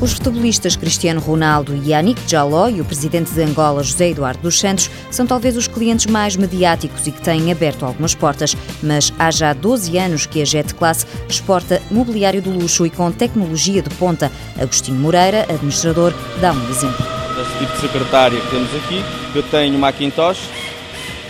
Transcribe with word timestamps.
Os 0.00 0.14
futebolistas 0.14 0.76
Cristiano 0.76 1.20
Ronaldo 1.20 1.74
e 1.74 1.90
Yannick 1.90 2.22
Jaló 2.26 2.70
e 2.70 2.80
o 2.80 2.84
presidente 2.86 3.30
de 3.32 3.42
Angola, 3.42 3.82
José 3.82 4.08
Eduardo 4.08 4.40
dos 4.40 4.58
Santos, 4.58 4.90
são 5.10 5.26
talvez 5.26 5.58
os 5.58 5.68
clientes 5.68 6.06
mais 6.06 6.36
mediáticos 6.36 7.06
e 7.06 7.12
que 7.12 7.20
têm 7.20 7.52
aberto 7.52 7.84
algumas 7.84 8.14
portas. 8.14 8.56
Mas 8.82 9.12
há 9.18 9.30
já 9.30 9.52
12 9.52 9.98
anos 9.98 10.24
que 10.24 10.40
a 10.40 10.44
Jet 10.44 10.74
Class 10.74 11.06
exporta 11.28 11.82
mobiliário 11.90 12.40
de 12.40 12.48
luxo 12.48 12.86
e 12.86 12.90
com 12.90 13.12
tecnologia 13.12 13.82
de 13.82 13.90
ponta. 13.96 14.32
Agostinho 14.58 14.98
Moreira, 14.98 15.42
administrador, 15.50 16.14
dá 16.40 16.54
um 16.54 16.70
exemplo. 16.70 17.04
Este 17.38 17.58
tipo 17.58 17.72
de 17.72 17.80
secretária 17.80 18.40
que 18.40 18.50
temos 18.50 18.74
aqui, 18.74 19.04
eu 19.34 19.42
tenho 19.42 19.76
uma 19.76 19.88
Macintosh, 19.88 20.48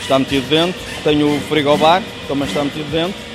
está 0.00 0.16
metido 0.16 0.48
dentro, 0.48 0.80
tenho 1.02 1.36
o 1.36 1.40
frigobar, 1.40 2.02
também 2.28 2.46
está 2.46 2.62
metido 2.62 2.88
dentro, 2.92 3.29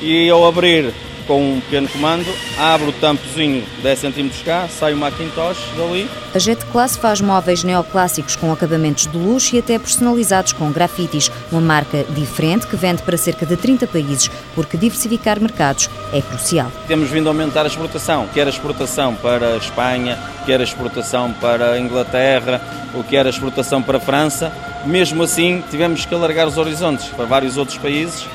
e 0.00 0.28
ao 0.30 0.46
abrir 0.46 0.92
com 1.30 1.52
um 1.52 1.60
pequeno 1.60 1.88
comando, 1.88 2.26
abre 2.58 2.88
o 2.88 2.92
tampozinho 2.92 3.64
10 3.84 4.00
cm 4.00 4.30
cá, 4.44 4.66
sai 4.68 4.94
o 4.94 4.96
Macintosh 4.96 5.58
dali. 5.76 6.10
A 6.34 6.38
Jet 6.40 6.64
Class 6.66 6.96
faz 6.96 7.20
móveis 7.20 7.62
neoclássicos 7.62 8.34
com 8.34 8.52
acabamentos 8.52 9.06
de 9.06 9.16
luxo 9.16 9.54
e 9.54 9.60
até 9.60 9.78
personalizados 9.78 10.52
com 10.52 10.72
grafites, 10.72 11.30
uma 11.52 11.60
marca 11.60 12.04
diferente 12.08 12.66
que 12.66 12.74
vende 12.74 13.02
para 13.02 13.16
cerca 13.16 13.46
de 13.46 13.56
30 13.56 13.86
países, 13.86 14.28
porque 14.56 14.76
diversificar 14.76 15.40
mercados 15.40 15.88
é 16.12 16.20
crucial. 16.20 16.72
Temos 16.88 17.10
vindo 17.10 17.28
a 17.28 17.30
aumentar 17.30 17.62
a 17.62 17.68
exportação, 17.68 18.26
quer 18.34 18.48
a 18.48 18.50
exportação 18.50 19.14
para 19.14 19.54
a 19.54 19.56
Espanha, 19.56 20.18
quer 20.44 20.60
a 20.60 20.64
exportação 20.64 21.32
para 21.34 21.72
a 21.72 21.78
Inglaterra, 21.78 22.60
ou 22.92 23.04
quer 23.04 23.24
a 23.24 23.30
exportação 23.30 23.80
para 23.80 23.98
a 23.98 24.00
França. 24.00 24.52
Mesmo 24.84 25.22
assim, 25.22 25.62
tivemos 25.70 26.04
que 26.04 26.12
alargar 26.12 26.48
os 26.48 26.58
horizontes 26.58 27.06
para 27.10 27.24
vários 27.24 27.56
outros 27.56 27.78
países, 27.78 28.26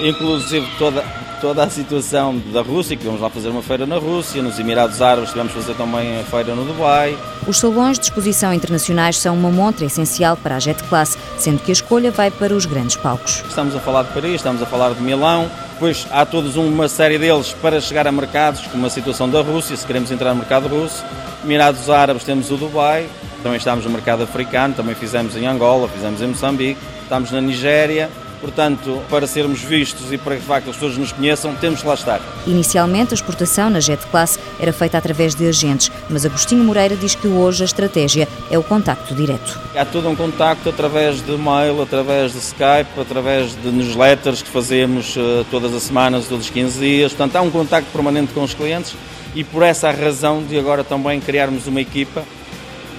inclusive 0.00 0.66
toda 0.78 1.04
toda 1.40 1.64
a 1.64 1.70
situação 1.70 2.38
da 2.52 2.62
Rússia, 2.62 2.96
que 2.96 3.04
vamos 3.04 3.20
lá 3.20 3.28
fazer 3.28 3.48
uma 3.48 3.62
feira 3.62 3.86
na 3.86 3.98
Rússia, 3.98 4.42
nos 4.42 4.58
Emirados 4.58 5.02
Árabes 5.02 5.30
tivemos 5.30 5.52
fazer 5.52 5.74
também 5.74 6.18
a 6.18 6.24
feira 6.24 6.54
no 6.54 6.64
Dubai. 6.64 7.16
Os 7.46 7.58
salões 7.58 7.98
de 7.98 8.06
exposição 8.06 8.52
internacionais 8.52 9.18
são 9.18 9.34
uma 9.34 9.50
montra 9.50 9.84
essencial 9.84 10.36
para 10.36 10.56
a 10.56 10.58
Jet 10.58 10.82
Class, 10.84 11.16
sendo 11.38 11.62
que 11.62 11.70
a 11.70 11.74
escolha 11.74 12.10
vai 12.10 12.30
para 12.30 12.54
os 12.54 12.66
grandes 12.66 12.96
palcos. 12.96 13.44
Estamos 13.48 13.76
a 13.76 13.80
falar 13.80 14.04
de 14.04 14.12
Paris, 14.12 14.36
estamos 14.36 14.62
a 14.62 14.66
falar 14.66 14.94
de 14.94 15.02
Milão, 15.02 15.50
depois 15.74 16.06
há 16.10 16.24
todos 16.24 16.56
uma 16.56 16.88
série 16.88 17.18
deles 17.18 17.54
para 17.60 17.80
chegar 17.80 18.06
a 18.06 18.12
mercados, 18.12 18.62
como 18.68 18.86
a 18.86 18.90
situação 18.90 19.28
da 19.28 19.42
Rússia, 19.42 19.76
se 19.76 19.86
queremos 19.86 20.10
entrar 20.10 20.30
no 20.30 20.36
mercado 20.36 20.68
russo. 20.68 21.04
Emirados 21.44 21.88
Árabes 21.90 22.24
temos 22.24 22.50
o 22.50 22.56
Dubai, 22.56 23.06
também 23.42 23.58
estamos 23.58 23.84
no 23.84 23.90
mercado 23.90 24.22
africano, 24.22 24.74
também 24.74 24.94
fizemos 24.94 25.36
em 25.36 25.46
Angola, 25.46 25.86
fizemos 25.86 26.20
em 26.22 26.28
Moçambique, 26.28 26.80
estamos 27.02 27.30
na 27.30 27.40
Nigéria, 27.40 28.10
Portanto, 28.46 29.02
para 29.10 29.26
sermos 29.26 29.60
vistos 29.60 30.12
e 30.12 30.16
para 30.16 30.36
que 30.36 30.40
de 30.40 30.46
facto 30.46 30.70
as 30.70 30.76
pessoas 30.76 30.96
nos 30.96 31.10
conheçam, 31.10 31.52
temos 31.56 31.80
que 31.80 31.88
lá 31.88 31.94
estar. 31.94 32.20
Inicialmente, 32.46 33.12
a 33.12 33.16
exportação 33.16 33.68
na 33.68 33.80
Jet 33.80 34.06
Class 34.06 34.38
era 34.60 34.72
feita 34.72 34.96
através 34.96 35.34
de 35.34 35.48
agentes, 35.48 35.90
mas 36.08 36.24
Agostinho 36.24 36.62
Moreira 36.62 36.94
diz 36.94 37.16
que 37.16 37.26
hoje 37.26 37.64
a 37.64 37.64
estratégia 37.64 38.28
é 38.48 38.56
o 38.56 38.62
contacto 38.62 39.16
direto. 39.16 39.58
Há 39.74 39.84
todo 39.84 40.08
um 40.08 40.14
contacto 40.14 40.68
através 40.68 41.20
de 41.26 41.32
mail, 41.36 41.82
através 41.82 42.34
de 42.34 42.38
Skype, 42.38 43.00
através 43.00 43.60
de 43.60 43.68
newsletters 43.68 44.42
que 44.42 44.48
fazemos 44.48 45.16
uh, 45.16 45.44
todas 45.50 45.74
as 45.74 45.82
semanas, 45.82 46.28
todos 46.28 46.44
os 46.44 46.50
15 46.50 46.78
dias. 46.78 47.12
Portanto, 47.12 47.34
há 47.34 47.40
um 47.40 47.50
contacto 47.50 47.90
permanente 47.90 48.32
com 48.32 48.44
os 48.44 48.54
clientes 48.54 48.94
e 49.34 49.42
por 49.42 49.64
essa 49.64 49.90
razão 49.90 50.40
de 50.44 50.56
agora 50.56 50.84
também 50.84 51.20
criarmos 51.20 51.66
uma 51.66 51.80
equipa 51.80 52.22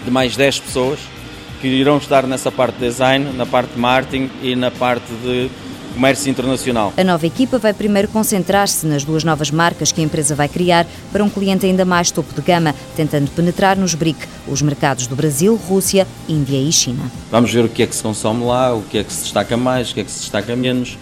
de 0.04 0.12
mais 0.12 0.36
10 0.36 0.60
pessoas 0.60 1.00
que 1.62 1.68
irão 1.68 1.98
estar 1.98 2.26
nessa 2.26 2.52
parte 2.52 2.76
de 2.76 2.86
design, 2.86 3.34
na 3.34 3.46
parte 3.46 3.74
de 3.74 3.80
marketing 3.80 4.30
e 4.42 4.56
na 4.56 4.72
parte 4.72 5.12
de 5.24 5.50
comércio 5.94 6.30
internacional. 6.30 6.94
A 6.96 7.04
nova 7.04 7.26
equipa 7.26 7.58
vai 7.58 7.74
primeiro 7.74 8.08
concentrar-se 8.10 8.86
nas 8.86 9.04
duas 9.04 9.24
novas 9.24 9.50
marcas 9.50 9.92
que 9.92 10.00
a 10.00 10.04
empresa 10.04 10.36
vai 10.36 10.48
criar 10.48 10.86
para 11.12 11.24
um 11.24 11.30
cliente 11.30 11.66
ainda 11.66 11.84
mais 11.84 12.12
topo 12.12 12.34
de 12.36 12.42
gama, 12.42 12.76
tentando 12.96 13.32
penetrar 13.32 13.76
nos 13.76 13.96
BRIC, 13.96 14.20
os 14.48 14.62
mercados 14.62 15.08
do 15.08 15.16
Brasil, 15.16 15.56
Rússia, 15.56 16.08
Índia 16.30 16.58
e 16.58 16.72
China. 16.72 17.12
Vamos 17.32 17.52
ver 17.52 17.66
o 17.66 17.70
que 17.70 17.82
é 17.82 17.88
que 17.88 17.96
se 17.96 18.04
consome 18.04 18.46
lá, 18.46 18.76
o 18.76 18.84
que 18.84 19.00
é 19.00 19.04
que 19.04 19.12
se 19.12 19.24
destaca 19.24 19.58
mais, 19.58 19.90
o 19.90 19.96
que 19.96 20.02
é 20.02 20.04
que 20.04 20.12
se 20.12 20.20
destaca 20.20 20.56
menos 20.56 20.98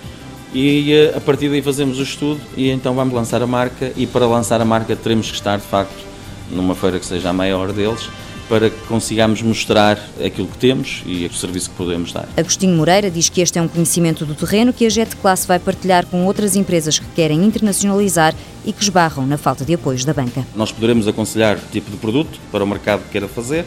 e 0.54 0.94
eh, 0.94 1.14
a 1.14 1.20
partir 1.20 1.50
daí 1.50 1.62
fazemos 1.62 2.00
o 2.00 2.02
estudo 2.02 2.40
e 2.56 2.70
então 2.70 2.96
vamos 2.96 3.14
lançar 3.14 3.42
a 3.42 3.48
marca 3.48 3.92
e 3.98 4.08
para 4.08 4.26
lançar 4.26 4.62
a 4.62 4.66
marca 4.66 4.96
teremos 4.96 5.30
que 5.30 5.36
estar 5.36 5.58
de 5.58 5.66
facto 5.66 6.02
numa 6.50 6.74
feira 6.74 6.98
que 6.98 7.06
seja 7.06 7.30
a 7.30 7.34
maior 7.34 7.74
deles 7.74 8.10
para 8.48 8.70
que 8.70 8.80
consigamos 8.88 9.42
mostrar 9.42 10.00
aquilo 10.24 10.48
que 10.48 10.58
temos 10.58 11.04
e 11.06 11.26
o 11.26 11.34
serviço 11.34 11.70
que 11.70 11.76
podemos 11.76 12.14
dar. 12.14 12.28
Agostinho 12.38 12.76
Moreira 12.76 13.10
diz 13.10 13.30
que 13.30 13.42
este 13.42 13.58
é 13.58 13.62
um 13.62 13.68
conhecimento 13.68 14.26
do 14.26 14.36
terreno 14.36 14.72
que 14.72 14.86
a 14.86 14.90
Jet 14.90 15.16
Class 15.16 15.46
vai 15.46 15.60
partilhar 15.60 16.06
com 16.06 16.26
outras 16.26 16.56
empresas 16.56 17.00
que 17.00 17.08
querem 17.16 17.44
internacionalizar 17.44 18.36
e 18.66 18.72
que 18.72 18.84
esbarram 18.84 19.26
na 19.26 19.38
falta 19.38 19.66
de 19.66 19.74
apoios 19.74 20.06
da 20.06 20.14
banca. 20.14 20.46
Nós 20.56 20.72
poderemos 20.72 21.08
aconselhar 21.08 21.58
o 21.58 21.72
tipo 21.72 21.90
de 21.90 21.98
produto 21.98 22.40
para 22.52 22.64
o 22.64 22.68
mercado 22.68 23.04
que 23.04 23.10
queira 23.10 23.28
fazer, 23.28 23.66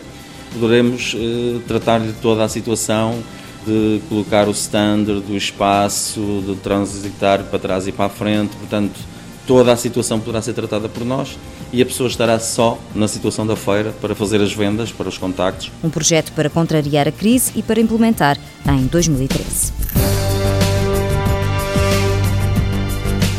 poderemos 0.53 1.15
eh, 1.17 1.61
tratar 1.67 2.01
de 2.01 2.13
toda 2.15 2.45
a 2.45 2.49
situação 2.49 3.23
de 3.67 4.01
colocar 4.09 4.49
o 4.49 4.53
standard, 4.53 5.21
do 5.21 5.37
espaço, 5.37 6.43
de 6.47 6.55
transitar 6.57 7.45
para 7.45 7.59
trás 7.59 7.87
e 7.87 7.93
para 7.93 8.07
a 8.07 8.09
frente, 8.09 8.57
portanto 8.57 8.99
toda 9.49 9.73
a 9.73 9.77
situação 9.77 10.21
poderá 10.21 10.43
ser 10.43 10.53
tratada 10.53 10.91
por 10.91 11.05
nós 11.07 11.39
e 11.73 11.81
a 11.81 11.87
pessoa 11.87 12.07
estará 12.07 12.39
só 12.39 12.79
na 12.95 13.09
situação 13.09 13.47
da 13.47 13.57
feira 13.57 13.95
para 13.99 14.15
fazer 14.15 14.43
as 14.43 14.53
vendas, 14.53 14.93
para 14.93 15.09
os 15.09 15.17
contactos. 15.17 15.73
Um 15.83 15.89
projeto 15.89 16.31
para 16.33 16.51
contrariar 16.51 17.09
a 17.09 17.13
crise 17.13 17.53
e 17.57 17.63
para 17.63 17.81
implementar 17.81 18.39
em 18.67 18.87
2013. 18.87 19.73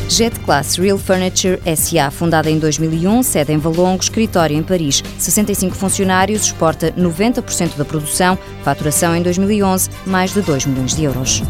Jet 0.10 0.38
Class 0.40 0.78
Real 0.78 0.98
Furniture 0.98 1.60
SA, 1.78 2.10
fundada 2.10 2.50
em 2.50 2.58
2001, 2.58 3.22
sede 3.22 3.54
em 3.54 3.58
Valongo, 3.58 4.02
escritório 4.02 4.58
em 4.58 4.64
Paris. 4.64 5.04
65 5.20 5.76
funcionários, 5.76 6.46
exporta 6.46 6.92
90% 6.94 7.78
da 7.78 7.86
produção, 7.86 8.38
faturação 8.64 9.16
em 9.16 9.22
2011, 9.22 9.90
mais 10.08 10.34
de 10.34 10.42
2 10.42 10.66
milhões 10.66 10.96
de 10.96 11.04
euros. 11.04 11.44